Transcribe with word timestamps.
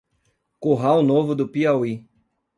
Curral 0.59 1.03
Novo 1.03 1.35
do 1.35 1.47
Piauí 1.47 2.09